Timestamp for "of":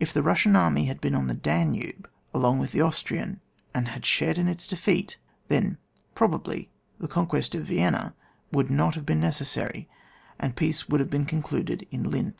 7.54-7.64